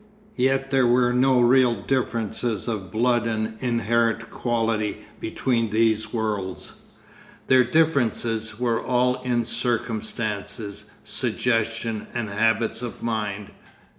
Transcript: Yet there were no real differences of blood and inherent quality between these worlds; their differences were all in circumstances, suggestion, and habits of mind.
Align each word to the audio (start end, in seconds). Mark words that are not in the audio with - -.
Yet 0.35 0.71
there 0.71 0.87
were 0.87 1.13
no 1.13 1.39
real 1.39 1.75
differences 1.79 2.67
of 2.67 2.89
blood 2.89 3.27
and 3.27 3.55
inherent 3.59 4.31
quality 4.31 5.05
between 5.19 5.69
these 5.69 6.11
worlds; 6.11 6.81
their 7.45 7.63
differences 7.63 8.59
were 8.59 8.83
all 8.83 9.21
in 9.21 9.45
circumstances, 9.45 10.89
suggestion, 11.03 12.07
and 12.15 12.29
habits 12.29 12.81
of 12.81 13.03
mind. 13.03 13.51